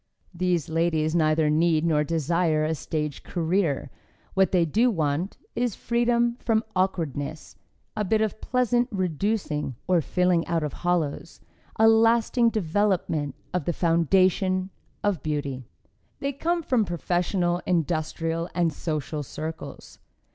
[0.33, 3.91] These ladies neither need nor desire a stage career;
[4.33, 7.55] what they do want is freedom from awkwardness,
[7.95, 11.39] a bit of pleasant reducing or filling out of hollows,
[11.75, 14.71] a lasting development of the foundation
[15.03, 15.67] of beauty.
[16.19, 19.99] They come from professional, industrial and social circles.